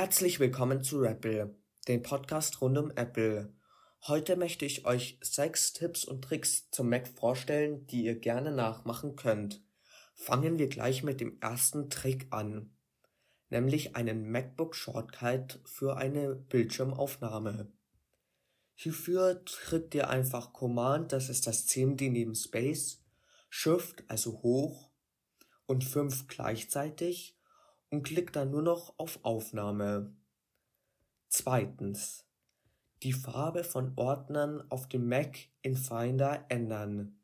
[0.00, 1.54] Herzlich willkommen zu Apple,
[1.86, 3.52] dem Podcast rund um Apple.
[4.06, 9.14] Heute möchte ich euch sechs Tipps und Tricks zum Mac vorstellen, die ihr gerne nachmachen
[9.14, 9.62] könnt.
[10.14, 12.74] Fangen wir gleich mit dem ersten Trick an,
[13.50, 17.70] nämlich einen MacBook Shortcut für eine Bildschirmaufnahme.
[18.76, 23.04] Hierfür drückt ihr einfach Command, das ist das CMD neben Space,
[23.50, 24.88] Shift, also hoch
[25.66, 27.36] und 5 gleichzeitig
[27.90, 30.14] und klickt dann nur noch auf Aufnahme.
[31.28, 32.26] Zweitens.
[33.02, 37.18] Die Farbe von Ordnern auf dem Mac in Finder ändern.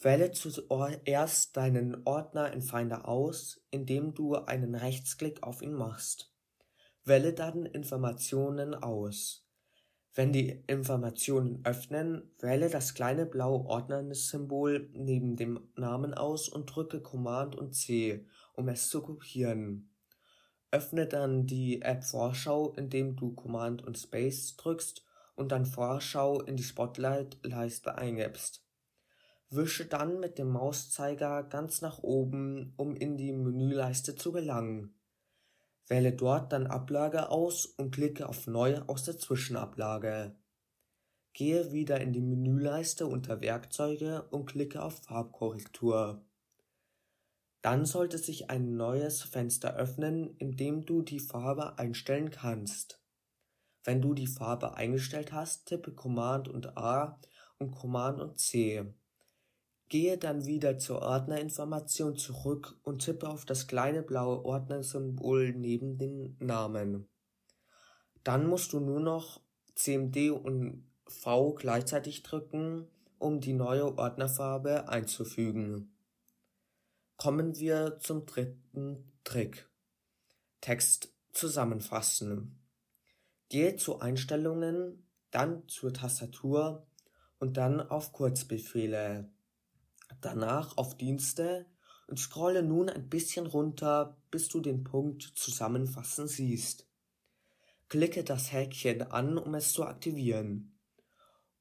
[0.00, 6.32] Wähle zuerst deinen Ordner in Finder aus, indem du einen Rechtsklick auf ihn machst.
[7.04, 9.47] Wähle dann Informationen aus.
[10.18, 17.00] Wenn die Informationen öffnen, wähle das kleine blaue Ordnersymbol neben dem Namen aus und drücke
[17.00, 19.94] Command und C, um es zu kopieren.
[20.72, 25.04] Öffne dann die App Vorschau, indem du Command und Space drückst
[25.36, 28.66] und dann Vorschau in die Spotlight-Leiste eingibst.
[29.50, 34.98] Wische dann mit dem Mauszeiger ganz nach oben, um in die Menüleiste zu gelangen.
[35.88, 40.36] Wähle dort dann Ablage aus und klicke auf Neu aus der Zwischenablage.
[41.32, 46.24] Gehe wieder in die Menüleiste unter Werkzeuge und klicke auf Farbkorrektur.
[47.62, 53.02] Dann sollte sich ein neues Fenster öffnen, in dem du die Farbe einstellen kannst.
[53.84, 57.18] Wenn du die Farbe eingestellt hast, tippe Command und A
[57.58, 58.84] und Command und C.
[59.88, 66.36] Gehe dann wieder zur Ordnerinformation zurück und tippe auf das kleine blaue Ordnersymbol neben dem
[66.40, 67.08] Namen.
[68.22, 69.40] Dann musst du nur noch
[69.74, 72.86] CMD und V gleichzeitig drücken,
[73.18, 75.96] um die neue Ordnerfarbe einzufügen.
[77.16, 79.70] Kommen wir zum dritten Trick.
[80.60, 82.58] Text zusammenfassen.
[83.48, 86.86] Gehe zu Einstellungen, dann zur Tastatur
[87.38, 89.30] und dann auf Kurzbefehle
[90.20, 91.66] danach auf Dienste
[92.08, 96.86] und scrolle nun ein bisschen runter, bis du den Punkt Zusammenfassen siehst.
[97.88, 100.78] Klicke das Häkchen an, um es zu aktivieren.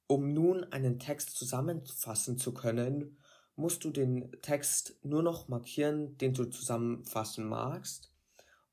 [0.08, 3.18] Um nun einen Text zusammenfassen zu können,
[3.56, 8.14] musst du den Text nur noch markieren, den du zusammenfassen magst,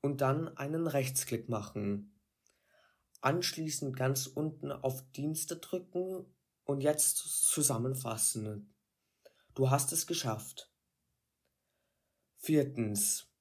[0.01, 2.19] und dann einen Rechtsklick machen.
[3.21, 6.25] Anschließend ganz unten auf Dienste drücken
[6.63, 8.74] und jetzt zusammenfassen.
[9.55, 10.69] Du hast es geschafft.
[12.35, 13.31] Viertens.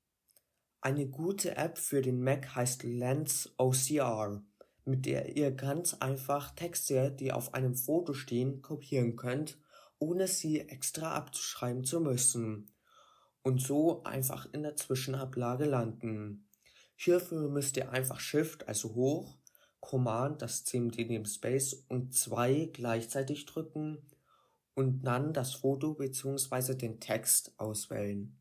[0.80, 4.41] Eine gute App für den Mac heißt Lens OCR,
[4.84, 9.58] mit der ihr ganz einfach Texte, die auf einem Foto stehen, kopieren könnt,
[9.98, 12.72] ohne sie extra abzuschreiben zu müssen
[13.42, 16.48] und so einfach in der Zwischenablage landen.
[16.94, 19.36] Hierfür müsst ihr einfach Shift, also hoch,
[19.81, 23.98] Command, das CMD neben Space und 2 gleichzeitig drücken
[24.75, 26.75] und dann das Foto bzw.
[26.75, 28.39] den Text auswählen.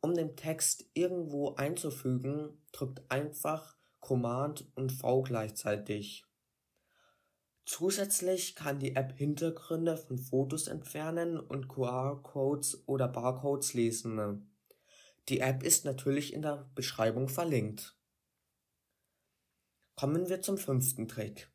[0.00, 6.24] Um den Text irgendwo einzufügen, drückt einfach Command und V gleichzeitig.
[7.64, 14.52] Zusätzlich kann die App Hintergründe von Fotos entfernen und QR-Codes oder Barcodes lesen.
[15.28, 17.96] Die App ist natürlich in der Beschreibung verlinkt.
[19.94, 21.52] Kommen wir zum fünften Trick.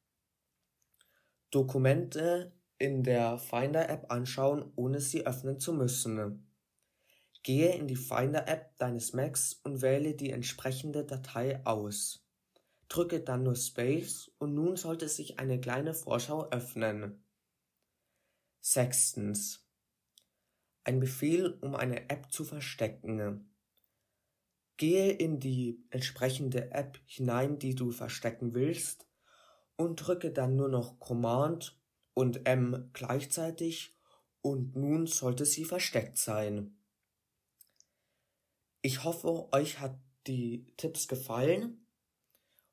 [1.51, 6.47] Dokumente in der Finder-App anschauen, ohne sie öffnen zu müssen.
[7.43, 12.25] Gehe in die Finder-App deines Macs und wähle die entsprechende Datei aus.
[12.89, 17.23] Drücke dann nur Space und nun sollte sich eine kleine Vorschau öffnen.
[18.59, 19.65] Sechstens.
[20.83, 23.53] Ein Befehl, um eine App zu verstecken.
[24.77, 29.07] Gehe in die entsprechende App hinein, die du verstecken willst,
[29.75, 31.77] und drücke dann nur noch Command
[32.17, 33.95] und M gleichzeitig
[34.41, 36.75] und nun sollte sie versteckt sein.
[38.81, 41.86] Ich hoffe, euch hat die Tipps gefallen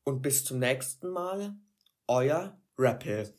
[0.02, 1.58] und bis zum nächsten Mal,
[2.06, 3.38] euer Rappel.